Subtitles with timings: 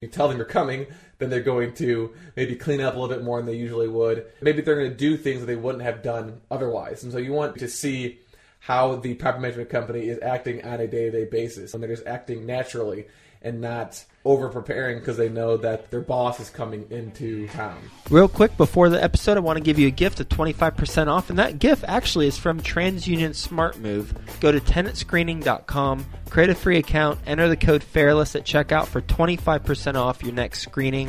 [0.00, 0.86] you tell them you're coming,
[1.18, 4.26] then they're going to maybe clean up a little bit more than they usually would.
[4.40, 7.02] Maybe they're going to do things that they wouldn't have done otherwise.
[7.02, 8.20] And so you want to see
[8.60, 11.74] how the property management company is acting on a day to day basis.
[11.74, 13.06] And they're just acting naturally
[13.42, 17.78] and not over preparing because they know that their boss is coming into town.
[18.10, 21.30] Real quick before the episode, I want to give you a gift of 25% off,
[21.30, 24.12] and that gift actually is from TransUnion Smart Move.
[24.40, 29.94] Go to tenantscreening.com, create a free account, enter the code FAIRLESS at checkout for 25%
[29.94, 31.08] off your next screening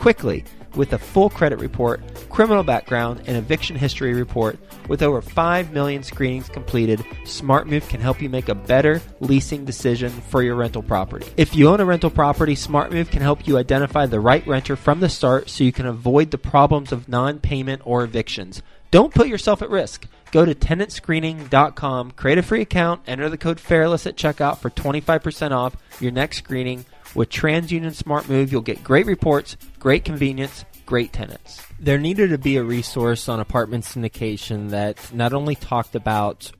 [0.00, 0.42] quickly
[0.76, 4.58] with a full credit report, criminal background, and eviction history report.
[4.88, 10.08] With over 5 million screenings completed, SmartMove can help you make a better leasing decision
[10.08, 11.26] for your rental property.
[11.36, 15.00] If you own a rental property, SmartMove can help you identify the right renter from
[15.00, 18.62] the start so you can avoid the problems of non payment or evictions.
[18.90, 20.06] Don't put yourself at risk.
[20.32, 25.50] Go to tenantscreening.com, create a free account, enter the code FAIRLESS at checkout for 25%
[25.50, 26.86] off your next screening.
[27.14, 31.60] With TransUnion Smart Move, you'll get great reports, great convenience, great tenants.
[31.78, 36.52] There needed to be a resource on apartment syndication that not only talked about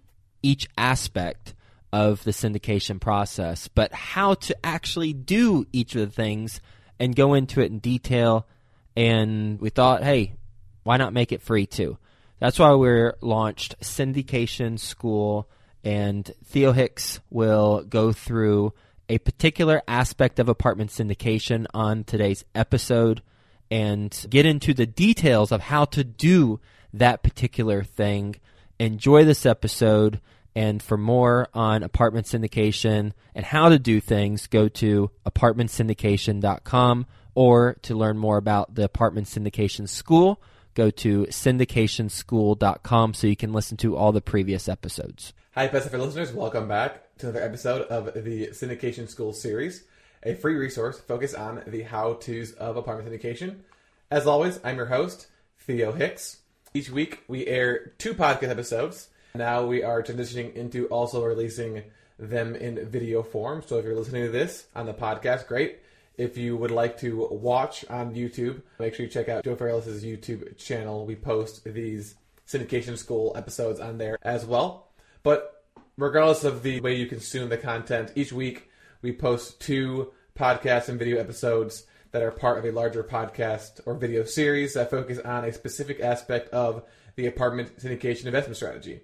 [0.42, 1.54] each aspect
[1.92, 6.60] of the syndication process, but how to actually do each of the things
[6.98, 8.46] and go into it in detail.
[8.96, 10.34] And we thought, hey,
[10.82, 11.96] why not make it free too?
[12.40, 15.48] That's why we launched Syndication School,
[15.84, 18.72] and Theo Hicks will go through
[19.10, 23.22] a particular aspect of apartment syndication on today's episode
[23.68, 26.60] and get into the details of how to do
[26.92, 28.36] that particular thing.
[28.78, 30.20] Enjoy this episode.
[30.54, 37.76] And for more on apartment syndication and how to do things, go to apartmentsyndication.com or
[37.82, 40.40] to learn more about the apartment syndication school
[40.74, 45.32] go to syndicationschool.com so you can listen to all the previous episodes.
[45.54, 46.32] Hi, Pacific listeners.
[46.32, 49.84] Welcome back to another episode of the Syndication School series,
[50.22, 53.56] a free resource focused on the how to's of apartment syndication.
[54.10, 55.26] As always, I'm your host,
[55.58, 56.38] Theo Hicks.
[56.72, 59.08] Each week, we air two podcast episodes.
[59.34, 61.82] Now we are transitioning into also releasing
[62.18, 63.62] them in video form.
[63.66, 65.80] So if you're listening to this on the podcast, great.
[66.16, 70.04] If you would like to watch on YouTube, make sure you check out Joe Fairless's
[70.04, 71.04] YouTube channel.
[71.04, 72.14] We post these
[72.48, 74.88] syndication school episodes on there as well.
[75.22, 75.59] But
[76.00, 78.70] regardless of the way you consume the content, each week
[79.02, 83.94] we post two podcasts and video episodes that are part of a larger podcast or
[83.94, 86.82] video series that focus on a specific aspect of
[87.16, 89.00] the apartment syndication investment strategy.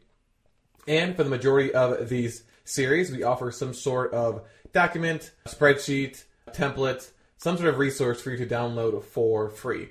[0.89, 4.43] And for the majority of these series, we offer some sort of
[4.73, 9.91] document, spreadsheet, template, some sort of resource for you to download for free.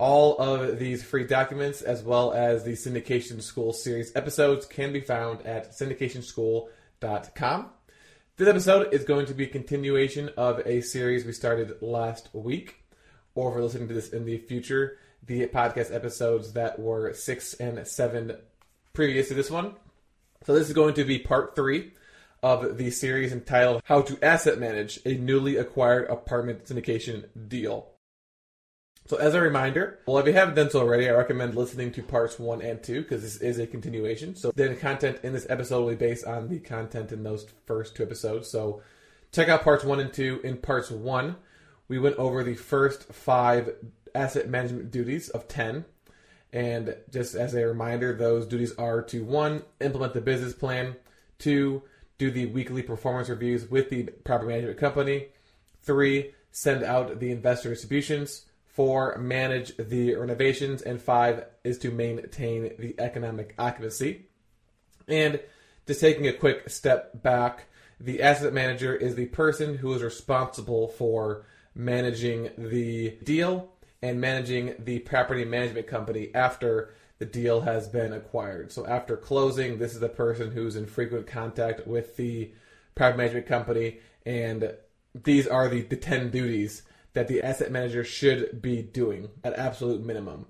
[0.00, 5.02] All of these free documents, as well as the Syndication School series episodes, can be
[5.02, 7.70] found at syndicationschool.com.
[8.38, 12.82] This episode is going to be a continuation of a series we started last week.
[13.34, 14.96] Or if you're listening to this in the future,
[15.26, 18.38] the podcast episodes that were six and seven
[18.94, 19.74] previous to this one.
[20.46, 21.92] So this is going to be part three
[22.42, 27.89] of the series entitled How to Asset Manage a Newly Acquired Apartment Syndication Deal.
[29.10, 32.02] So, as a reminder, well, if you haven't done so already, I recommend listening to
[32.04, 34.36] parts one and two because this is a continuation.
[34.36, 37.96] So, the content in this episode will be based on the content in those first
[37.96, 38.48] two episodes.
[38.48, 38.82] So,
[39.32, 40.40] check out parts one and two.
[40.44, 41.34] In parts one,
[41.88, 43.74] we went over the first five
[44.14, 45.86] asset management duties of 10.
[46.52, 50.94] And just as a reminder, those duties are to one, implement the business plan,
[51.40, 51.82] two,
[52.18, 55.30] do the weekly performance reviews with the property management company.
[55.82, 58.46] Three, send out the investor distributions.
[58.80, 60.80] Four, manage the renovations.
[60.80, 64.24] And five is to maintain the economic occupancy.
[65.06, 65.38] And
[65.86, 67.66] Just taking a quick step back,
[68.00, 71.44] the asset manager is the person who is responsible for
[71.74, 73.68] managing the deal
[74.00, 78.72] and managing the property management company after the deal has been acquired.
[78.72, 82.50] So after closing, this is the person who's in frequent contact with the
[82.94, 84.72] property management company, and
[85.14, 86.82] these are the, the 10 duties
[87.12, 90.46] that the asset manager should be doing at absolute minimum.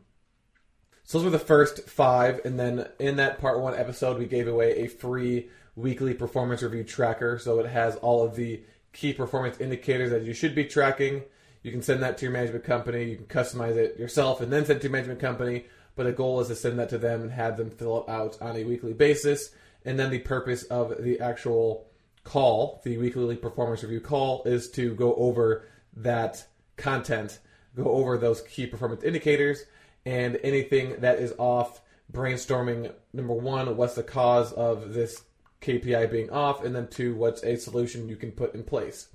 [1.04, 4.46] So those were the first five, and then in that part one episode, we gave
[4.46, 7.38] away a free weekly performance review tracker.
[7.38, 8.62] So it has all of the
[8.92, 11.22] key performance indicators that you should be tracking.
[11.62, 13.04] You can send that to your management company.
[13.04, 15.66] You can customize it yourself and then send it to your management company.
[15.96, 18.40] But the goal is to send that to them and have them fill it out
[18.40, 19.50] on a weekly basis.
[19.84, 21.86] And then the purpose of the actual
[22.24, 25.66] call, the weekly performance review call, is to go over
[25.96, 26.46] that
[26.80, 27.38] content,
[27.76, 29.64] go over those key performance indicators,
[30.04, 31.80] and anything that is off.
[32.12, 35.22] Brainstorming number one, what's the cause of this
[35.62, 39.08] KPI being off, and then two, what's a solution you can put in place.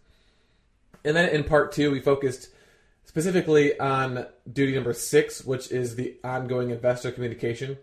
[1.03, 2.49] And then in part two, we focused
[3.03, 7.77] specifically on duty number six, which is the ongoing investor communication.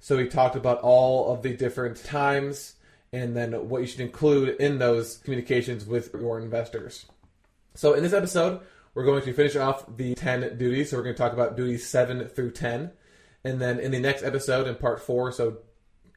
[0.00, 2.74] So we talked about all of the different times
[3.12, 7.06] and then what you should include in those communications with your investors.
[7.74, 8.60] So in this episode,
[8.98, 10.90] we're going to finish off the 10 duties.
[10.90, 12.90] So we're going to talk about duties 7 through 10.
[13.44, 15.58] And then in the next episode, in part 4, so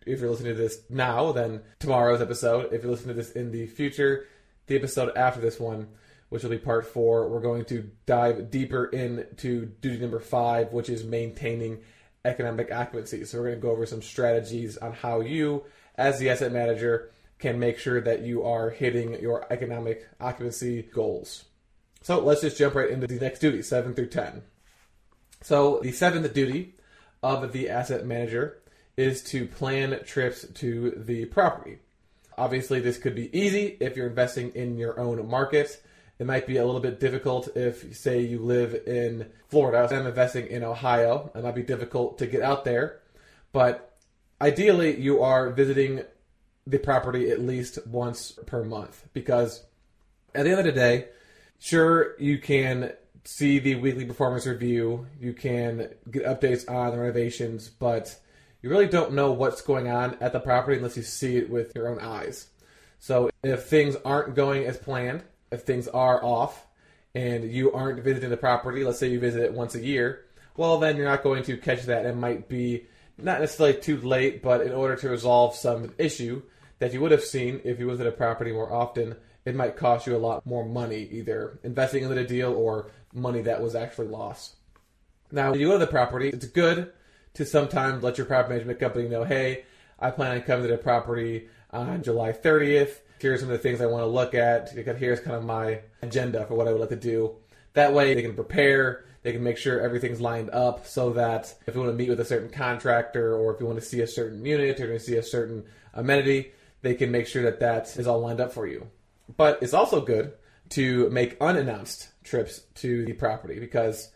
[0.08, 2.74] if you're listening to this now, then tomorrow's episode.
[2.74, 4.26] If you're listening to this in the future,
[4.66, 5.90] the episode after this one,
[6.30, 10.90] which will be part four, we're going to dive deeper into duty number five, which
[10.90, 11.84] is maintaining
[12.26, 13.26] economic occupancy.
[13.26, 17.12] So we're going to go over some strategies on how you, as the asset manager,
[17.38, 21.46] can make sure that you are hitting your economic occupancy goals.
[22.02, 24.42] So let's just jump right into the next duty, seven through ten.
[25.42, 26.76] So the seventh duty
[27.24, 28.58] of the asset manager
[28.98, 31.80] is to plan trips to the property.
[32.38, 35.82] Obviously, this could be easy if you're investing in your own market.
[36.18, 39.96] It might be a little bit difficult if, say, you live in Florida.
[39.96, 41.32] I'm investing in Ohio.
[41.34, 43.00] It might be difficult to get out there.
[43.52, 43.98] But
[44.40, 46.04] ideally, you are visiting
[46.68, 49.64] the property at least once per month because
[50.36, 51.08] at the end of the day,
[51.62, 52.92] sure, you can
[53.24, 58.20] see the weekly performance review, you can get updates on the renovations, but
[58.62, 61.74] you really don't know what's going on at the property unless you see it with
[61.76, 62.48] your own eyes.
[63.00, 66.66] So if things aren't going as planned, if things are off,
[67.14, 70.26] and you aren't visiting the property, let's say you visit it once a year,
[70.58, 72.06] well, then you're not going to catch that.
[72.06, 72.88] It might be
[73.18, 76.42] not necessarily too late, but in order to resolve some issue
[76.80, 79.16] that you would have seen if you visit a property more often,
[79.46, 83.42] it might cost you a lot more money, either investing in the deal or money
[83.42, 84.56] that was actually lost.
[85.32, 86.92] Now, when you go to the property, it's good
[87.34, 89.66] to sometimes let your property management company know, hey,
[90.00, 93.00] I plan on coming to the property on July 30th.
[93.20, 94.72] Here's some of the things I want to look at.
[94.72, 97.36] Here's kind of my agenda for what I would like to do.
[97.74, 101.76] That way they can prepare, they can make sure everything's lined up so that if
[101.76, 104.08] you want to meet with a certain contractor or if you want to see a
[104.08, 105.64] certain unit or to see a certain
[105.94, 106.52] amenity,
[106.82, 108.88] they can make sure that that is all lined up for you.
[109.38, 110.34] But it's also good
[110.70, 114.12] to make unannounced trips to the property because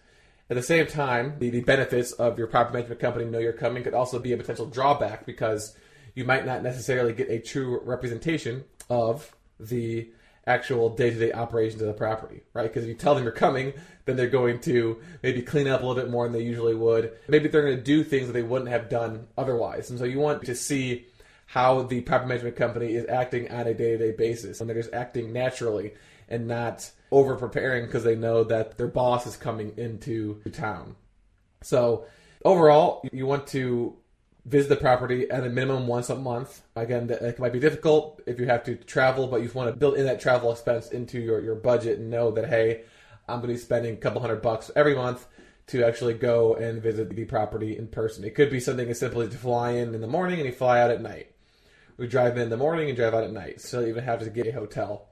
[0.49, 3.83] at the same time, the, the benefits of your property management company know you're coming
[3.83, 5.75] could also be a potential drawback because
[6.13, 10.09] you might not necessarily get a true representation of the
[10.47, 12.63] actual day-to-day operations of the property, right?
[12.63, 13.73] Because if you tell them you're coming,
[14.05, 17.13] then they're going to maybe clean up a little bit more than they usually would.
[17.27, 19.89] Maybe they're going to do things that they wouldn't have done otherwise.
[19.89, 21.07] And so you want to see
[21.45, 25.31] how the property management company is acting on a day-to-day basis, and they're just acting
[25.31, 25.93] naturally
[26.27, 30.95] and not over preparing because they know that their boss is coming into town.
[31.61, 32.05] So
[32.43, 33.95] overall, you want to
[34.45, 36.61] visit the property at a minimum once a month.
[36.75, 39.95] Again, it might be difficult if you have to travel, but you want to build
[39.95, 42.83] in that travel expense into your, your budget and know that, hey,
[43.27, 45.25] I'm going to be spending a couple hundred bucks every month
[45.67, 48.23] to actually go and visit the property in person.
[48.23, 50.51] It could be something as simple as to fly in in the morning and you
[50.51, 51.31] fly out at night.
[51.97, 54.29] We drive in the morning and drive out at night, so you even have to
[54.29, 55.07] get a hotel.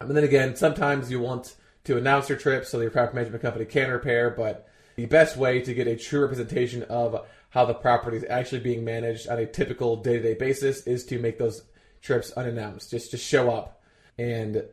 [0.00, 3.64] And then again, sometimes you want to announce your trip so your property management company
[3.64, 8.18] can repair, but the best way to get a true representation of how the property
[8.18, 11.62] is actually being managed on a typical day to day basis is to make those
[12.02, 12.90] trips unannounced.
[12.90, 13.82] Just to show up
[14.18, 14.64] and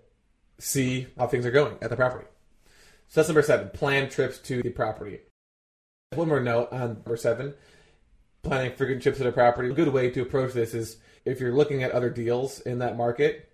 [0.59, 2.27] see how things are going at the property.
[3.07, 5.21] So that's number seven plan trips to the property.
[6.13, 7.53] One more note on number seven
[8.43, 9.69] planning frequent trips to the property.
[9.69, 12.97] A good way to approach this is if you're looking at other deals in that
[12.97, 13.49] market,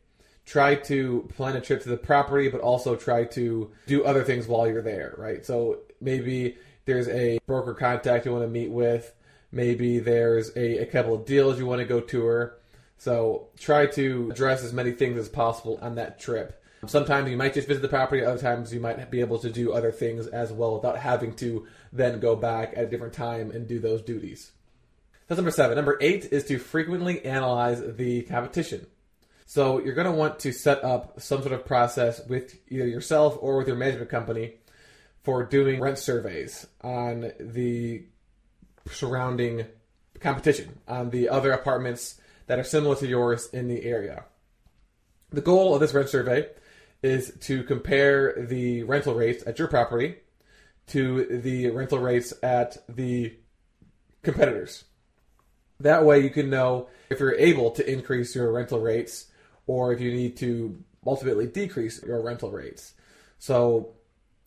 [0.45, 4.47] try to plan a trip to the property, but also try to do other things
[4.47, 5.45] while you're there, right?
[5.45, 9.13] So maybe there's a broker contact you want to meet with.
[9.51, 12.57] Maybe there's a, a couple of deals you want to go tour.
[12.97, 16.61] So try to address as many things as possible on that trip.
[16.85, 19.71] Sometimes you might just visit the property, other times you might be able to do
[19.71, 23.67] other things as well without having to then go back at a different time and
[23.67, 24.51] do those duties.
[25.27, 25.75] That's number seven.
[25.75, 28.85] Number eight is to frequently analyze the competition.
[29.45, 33.37] So you're going to want to set up some sort of process with either yourself
[33.39, 34.55] or with your management company
[35.23, 38.05] for doing rent surveys on the
[38.91, 39.65] surrounding
[40.19, 44.25] competition, on the other apartments that are similar to yours in the area.
[45.31, 46.49] The goal of this rent survey
[47.01, 50.15] is to compare the rental rates at your property
[50.87, 53.33] to the rental rates at the
[54.21, 54.83] competitors.
[55.79, 59.27] That way, you can know if you're able to increase your rental rates
[59.67, 62.93] or if you need to ultimately decrease your rental rates.
[63.39, 63.93] So,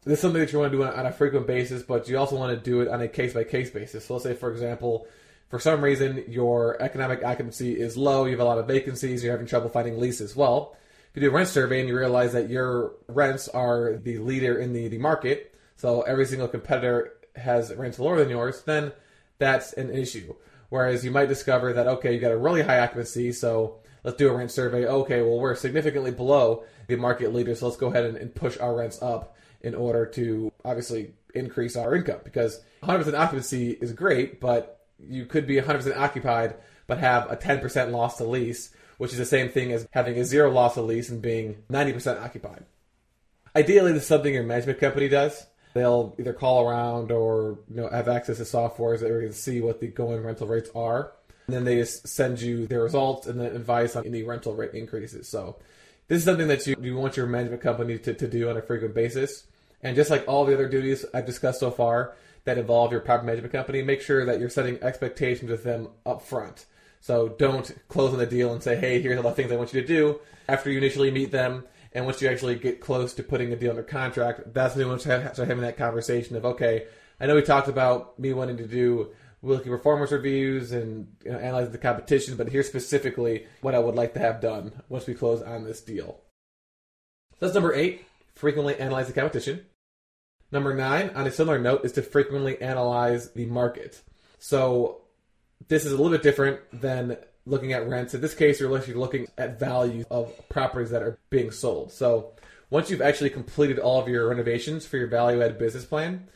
[0.04, 2.36] this is something that you want to do on a frequent basis, but you also
[2.36, 4.06] want to do it on a case by case basis.
[4.06, 5.06] So, let's say, for example,
[5.48, 9.32] for some reason your economic occupancy is low, you have a lot of vacancies, you're
[9.32, 10.34] having trouble finding leases.
[10.34, 10.76] Well,
[11.10, 14.58] if you do a rent survey and you realize that your rents are the leader
[14.58, 18.92] in the, the market, so every single competitor has rents lower than yours, then
[19.38, 20.34] that's an issue.
[20.68, 24.28] Whereas you might discover that, okay, you got a really high occupancy, so let's do
[24.28, 24.86] a rent survey.
[24.86, 28.58] Okay, well, we're significantly below the market leader, so let's go ahead and, and push
[28.58, 32.20] our rents up in order to obviously increase our income.
[32.24, 36.56] Because 100% occupancy is great, but you could be 100% occupied
[36.86, 40.24] but have a 10% loss to lease, which is the same thing as having a
[40.24, 42.64] zero loss to lease and being 90% occupied.
[43.54, 45.46] Ideally, this is something your management company does.
[45.76, 49.38] They'll either call around or you know have access to softwares that are going to
[49.38, 51.12] see what the going rental rates are,
[51.46, 54.72] and then they just send you their results and then advice on any rental rate
[54.74, 55.28] increases.
[55.28, 55.56] So
[56.08, 58.62] this is something that you, you want your management company to, to do on a
[58.62, 59.44] frequent basis.
[59.82, 62.16] And just like all the other duties I've discussed so far,
[62.46, 66.22] that involve your property management company, make sure that you're setting expectations with them up
[66.22, 66.64] front.
[67.00, 69.74] So don't close on the deal and say, hey, here's all the things I want
[69.74, 71.64] you to do after you initially meet them.
[71.92, 74.98] And once you actually get close to putting a deal under contract, that's when you
[74.98, 76.86] start having that conversation of, okay,
[77.20, 79.10] I know we talked about me wanting to do
[79.42, 83.94] weekly performance reviews and you know, analyze the competition, but here's specifically what I would
[83.94, 86.20] like to have done once we close on this deal.
[87.38, 89.66] That's number eight, frequently analyze the competition.
[90.50, 94.02] Number nine, on a similar note, is to frequently analyze the market.
[94.38, 95.02] So
[95.68, 97.16] this is a little bit different than
[97.46, 98.14] looking at rents.
[98.14, 101.92] In this case, you're actually looking at value of properties that are being sold.
[101.92, 102.32] So
[102.70, 106.28] once you've actually completed all of your renovations for your value add business plan,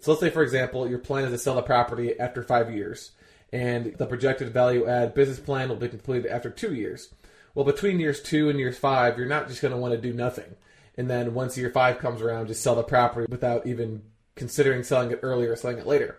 [0.00, 3.12] so let's say, for example, your plan is to sell the property after five years,
[3.52, 7.12] and the projected value add business plan will be completed after two years.
[7.54, 10.12] Well, between years two and years five, you're not just going to want to do
[10.12, 10.56] nothing
[10.96, 14.02] and then once year five comes around, just sell the property without even
[14.34, 16.18] considering selling it earlier or selling it later.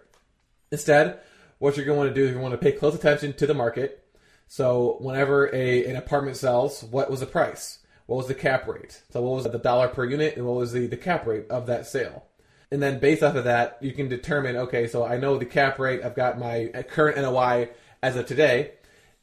[0.72, 1.20] Instead,
[1.60, 3.48] what you're going to want to do is you want to pay close attention to
[3.48, 4.04] the market.
[4.48, 7.80] So whenever a an apartment sells, what was the price?
[8.06, 9.02] What was the cap rate?
[9.12, 11.68] So what was the dollar per unit and what was the, the cap rate of
[11.68, 12.26] that sale?
[12.72, 15.80] And then based off of that, you can determine, okay, so I know the cap
[15.80, 17.70] rate, I've got my current NOI
[18.02, 18.74] as of today.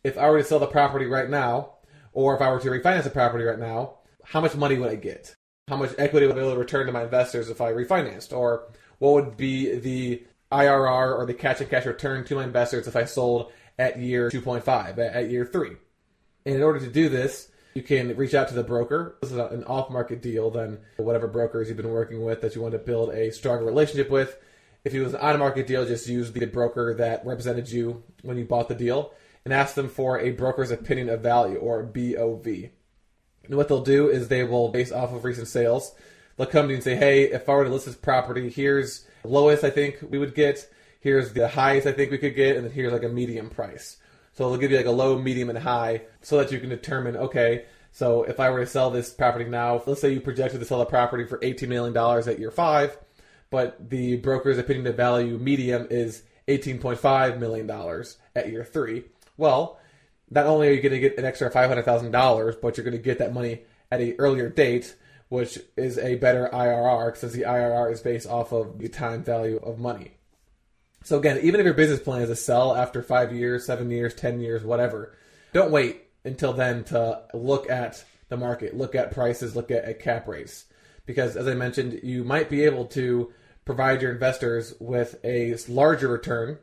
[0.03, 1.75] If I were to sell the property right now,
[2.13, 4.97] or if I were to refinance the property right now, how much money would I
[4.97, 5.35] get?
[5.69, 8.37] how much equity would I be able to return to my investors if I refinanced,
[8.37, 12.87] or what would be the IRR or the cash on cash return to my investors
[12.87, 15.73] if I sold at year 2.5, at year three.
[16.47, 19.17] And in order to do this, you can reach out to the broker.
[19.21, 22.63] This is an off market deal than whatever brokers you've been working with that you
[22.63, 24.37] want to build a stronger relationship with.
[24.85, 28.37] If it was an on market deal, just use the broker that represented you when
[28.37, 29.13] you bought the deal
[29.45, 32.47] and ask them for a broker's opinion of value or BOV.
[32.47, 35.95] And what they'll do is they will, base off of recent sales,
[36.37, 39.07] they'll come to you and say, hey, if I were to list this property, here's
[39.25, 40.71] lowest I think we would get,
[41.05, 43.99] here's the highest I think we could get, and then here's like a medium price.
[44.33, 47.15] So they'll give you like a low, medium, and high so that you can determine,
[47.15, 50.67] okay, so if I were to sell this property now, let's say you projected to
[50.67, 51.95] sell the property for $18 million
[52.27, 52.97] at year five,
[53.51, 57.71] but the broker's opinion of value medium is $18.5 million
[58.35, 59.05] at year three.
[59.37, 59.79] Well,
[60.31, 63.19] not only are you going to get an extra $500,000, but you're going to get
[63.19, 64.97] that money at an earlier date,
[65.29, 69.59] which is a better IRR since the IRR is based off of the time value
[69.59, 70.13] of money.
[71.05, 74.15] So again, even if your business plan is to sell after five years, seven years,
[74.15, 75.15] ten years, whatever,
[75.53, 80.01] don't wait until then to look at the market, look at prices, look at, at
[80.01, 80.65] cap rates.
[81.07, 83.33] Because as I mentioned, you might be able to
[83.65, 86.59] provide your investors with a larger return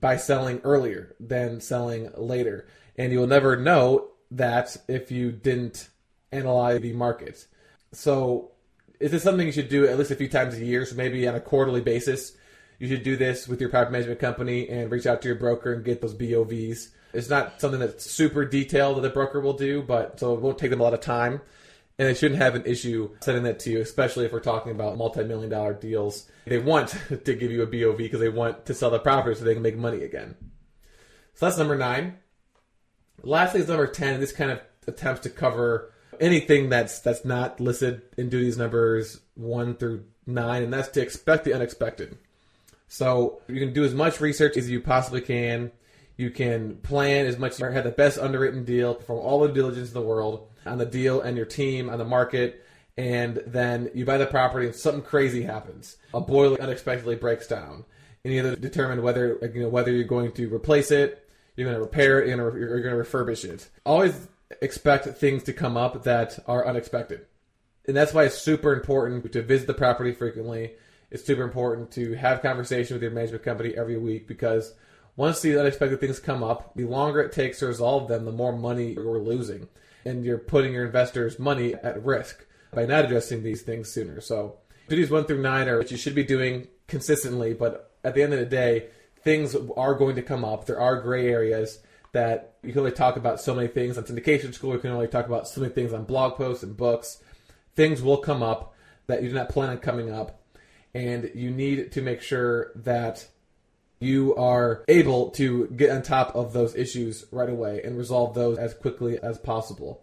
[0.00, 5.88] by selling earlier than selling later and you will never know that if you didn't
[6.32, 7.46] analyze the market.
[7.92, 8.52] So,
[9.00, 10.86] is this something you should do at least a few times a year?
[10.86, 12.36] So maybe on a quarterly basis,
[12.78, 15.72] you should do this with your property management company and reach out to your broker
[15.72, 19.82] and get those BOVs It's not something that's super detailed that a broker will do,
[19.82, 21.40] but so it won't take them a lot of time.
[21.96, 24.98] And they shouldn't have an issue sending that to you, especially if we're talking about
[24.98, 26.28] multi-million dollar deals.
[26.44, 26.88] They want
[27.24, 29.62] to give you a BOV because they want to sell the property so they can
[29.62, 30.34] make money again.
[31.34, 32.18] So that's number nine.
[33.22, 34.18] Lastly is number ten.
[34.18, 39.76] This kind of attempts to cover anything that's that's not listed in duties numbers one
[39.76, 42.18] through nine, and that's to expect the unexpected.
[42.94, 45.72] So you can do as much research as you possibly can.
[46.16, 49.52] You can plan as much, as you have the best underwritten deal, perform all the
[49.52, 52.64] diligence in the world on the deal and your team on the market,
[52.96, 55.96] and then you buy the property and something crazy happens.
[56.14, 57.84] A boiler unexpectedly breaks down,
[58.22, 61.66] and you have to determine whether you know whether you're going to replace it, you're
[61.66, 63.68] going to repair it, to, you're going to refurbish it.
[63.84, 64.28] Always
[64.62, 67.26] expect things to come up that are unexpected,
[67.88, 70.74] and that's why it's super important to visit the property frequently.
[71.10, 74.74] It's super important to have conversation with your management company every week because
[75.16, 78.56] once these unexpected things come up, the longer it takes to resolve them, the more
[78.56, 79.68] money you're losing.
[80.04, 84.20] And you're putting your investors' money at risk by not addressing these things sooner.
[84.20, 84.58] So,
[84.88, 88.34] duties one through nine are what you should be doing consistently, but at the end
[88.34, 88.88] of the day,
[89.22, 90.66] things are going to come up.
[90.66, 91.78] There are gray areas
[92.12, 94.72] that you can only talk about so many things on syndication school.
[94.72, 97.22] You can only talk about so many things on blog posts and books.
[97.74, 98.74] Things will come up
[99.06, 100.40] that you do not plan on coming up,
[100.94, 103.26] and you need to make sure that
[104.00, 108.58] you are able to get on top of those issues right away and resolve those
[108.58, 110.02] as quickly as possible.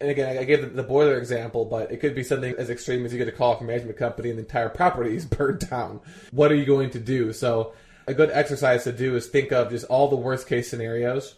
[0.00, 3.12] And again, I gave the boiler example, but it could be something as extreme as
[3.12, 6.00] you get a call from a management company and the entire property is burned down.
[6.30, 7.32] What are you going to do?
[7.32, 7.74] So,
[8.06, 11.36] a good exercise to do is think of just all the worst case scenarios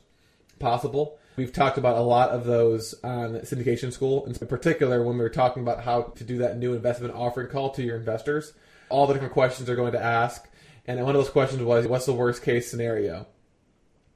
[0.59, 1.19] possible.
[1.37, 5.31] We've talked about a lot of those on syndication school, in particular when we were
[5.31, 8.53] talking about how to do that new investment offering call to your investors.
[8.91, 10.47] All the different questions they're going to ask
[10.87, 13.27] and one of those questions was, what's the worst case scenario?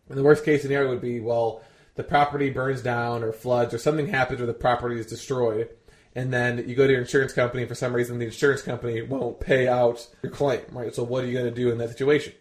[0.09, 1.63] And the worst case scenario would be, well,
[1.95, 5.69] the property burns down or floods or something happens where the property is destroyed.
[6.15, 9.03] And then you go to your insurance company, and for some reason, the insurance company
[9.03, 10.95] won't pay out your claim, right?
[10.95, 12.33] So, what are you going to do in that situation?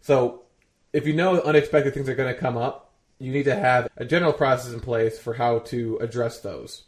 [0.00, 0.44] So,
[0.90, 2.85] if you know unexpected things are going to come up,
[3.18, 6.84] you need to have a general process in place for how to address those.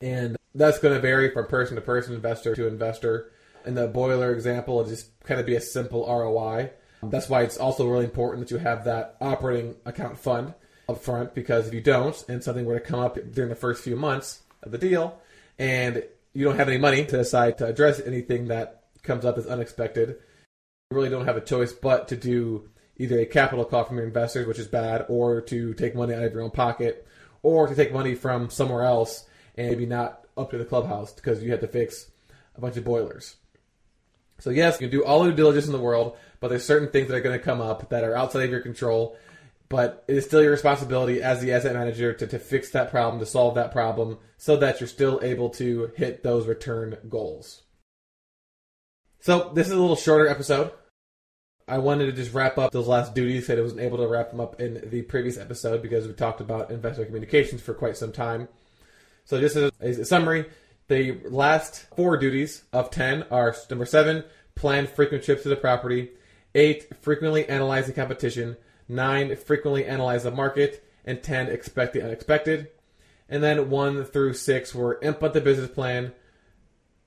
[0.00, 3.30] And that's going to vary from person to person, investor to investor
[3.64, 6.70] in the boiler example, it just kind of be a simple ROI.
[7.02, 10.54] That's why it's also really important that you have that operating account fund
[10.88, 13.82] up front because if you don't and something were to come up during the first
[13.82, 15.18] few months of the deal
[15.58, 19.46] and you don't have any money to decide to address anything that comes up as
[19.46, 23.96] unexpected, you really don't have a choice but to do either a capital call from
[23.96, 27.06] your investors, which is bad, or to take money out of your own pocket,
[27.42, 29.24] or to take money from somewhere else
[29.56, 32.10] and maybe not up to the clubhouse because you had to fix
[32.54, 33.36] a bunch of boilers.
[34.38, 36.90] So yes, you can do all the due diligence in the world, but there's certain
[36.90, 39.16] things that are going to come up that are outside of your control.
[39.68, 43.20] But it is still your responsibility as the asset manager to, to fix that problem,
[43.20, 47.62] to solve that problem, so that you're still able to hit those return goals.
[49.20, 50.72] So this is a little shorter episode.
[51.68, 54.30] I wanted to just wrap up those last duties that I wasn't able to wrap
[54.30, 58.12] them up in the previous episode because we talked about investor communications for quite some
[58.12, 58.48] time.
[59.24, 60.46] So just as a summary,
[60.88, 66.10] the last four duties of 10 are number 7, plan frequent trips to the property,
[66.54, 68.56] 8, frequently analyze the competition,
[68.88, 72.68] 9, frequently analyze the market, and 10, expect the unexpected.
[73.28, 76.12] And then 1 through 6 were implement the business plan,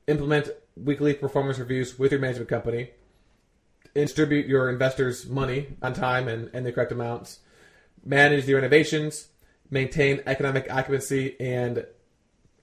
[0.08, 2.92] implement weekly performance reviews with your management company,
[3.96, 7.40] distribute your investors' money on time and, and the correct amounts,
[8.04, 9.30] manage the renovations,
[9.70, 11.86] maintain economic occupancy, and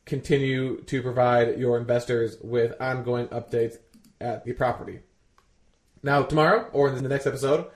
[0.04, 3.76] continue to provide your investors with ongoing updates
[4.20, 5.00] at the property.
[6.02, 7.66] Now, tomorrow or in the next episode,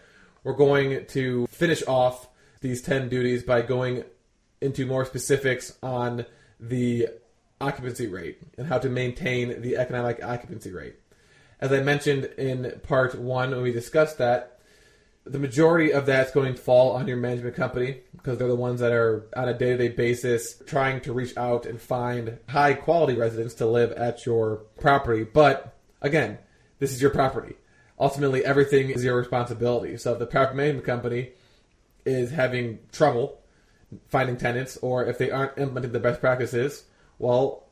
[0.43, 2.29] we're going to finish off
[2.61, 4.05] these 10 duties by going
[4.61, 6.25] into more specifics on
[6.59, 7.09] the
[7.61, 10.97] occupancy rate and how to maintain the economic occupancy rate.
[11.61, 14.57] As I mentioned in part one when we discussed that,
[15.25, 18.81] the majority of that's going to fall on your management company because they're the ones
[18.81, 23.55] that are on a day-to-day basis trying to reach out and find high quality residents
[23.55, 25.25] to live at your property.
[25.25, 26.39] But again
[26.79, 27.57] this is your property.
[27.99, 29.97] Ultimately everything is your responsibility.
[29.97, 31.31] So if the property management company
[32.05, 33.41] is having trouble
[34.09, 36.85] finding tenants or if they aren't implementing the best practices
[37.19, 37.66] well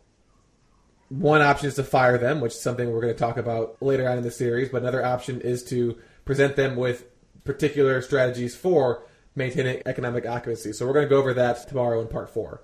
[1.18, 4.08] one option is to fire them which is something we're going to talk about later
[4.08, 7.06] on in the series but another option is to present them with
[7.44, 10.72] particular strategies for maintaining economic occupancy.
[10.72, 12.62] So we're going to go over that tomorrow in part four.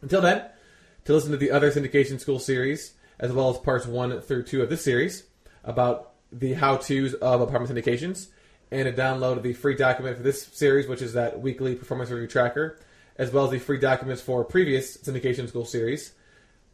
[0.00, 0.44] Until then,
[1.04, 4.62] to listen to the other syndication school series, as well as parts one through two
[4.62, 5.24] of this series
[5.64, 8.28] about the how to's of apartment syndications,
[8.70, 12.26] and to download the free document for this series, which is that weekly performance review
[12.26, 12.78] tracker,
[13.16, 16.12] as well as the free documents for previous Syndication School series.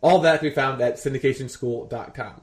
[0.00, 2.42] All that can be found at syndicationschool.com.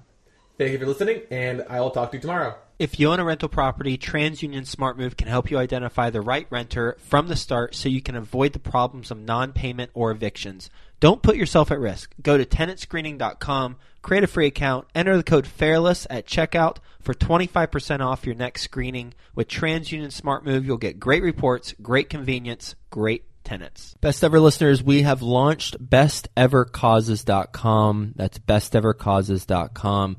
[0.58, 2.56] Thank you for listening, and I will talk to you tomorrow.
[2.78, 6.98] If you own a rental property, TransUnion SmartMove can help you identify the right renter
[7.00, 10.70] from the start so you can avoid the problems of non payment or evictions.
[11.00, 12.14] Don't put yourself at risk.
[12.22, 18.02] Go to tenantscreening.com, create a free account, enter the code FAIRLESS at checkout for 25%
[18.02, 19.14] off your next screening.
[19.36, 23.96] With TransUnion SmartMove, you'll get great reports, great convenience, great tenants.
[24.02, 28.14] Best ever listeners, we have launched bestevercauses.com.
[28.16, 30.18] That's bestevercauses.com.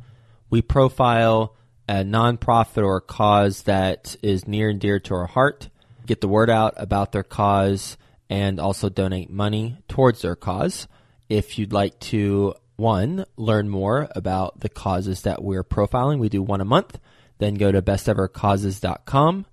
[0.49, 1.57] We profile
[1.89, 5.69] a nonprofit or a cause that is near and dear to our heart,
[6.05, 7.97] get the word out about their cause,
[8.29, 10.89] and also donate money towards their cause.
[11.29, 16.43] If you'd like to, one, learn more about the causes that we're profiling, we do
[16.43, 16.99] one a month,
[17.39, 19.47] then go to bestevercauses.com.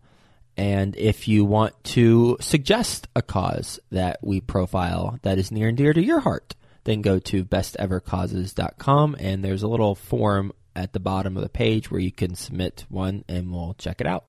[0.55, 5.77] And if you want to suggest a cause that we profile that is near and
[5.77, 10.99] dear to your heart, then go to bestevercauses.com and there's a little form at the
[10.99, 14.21] bottom of the page where you can submit one and we'll check it out.